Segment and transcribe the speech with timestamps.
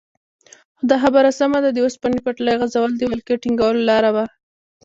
[0.77, 4.25] هو دا خبره سمه ده د اوسپنې پټلۍ غځول د ولکې ټینګولو لاره وه.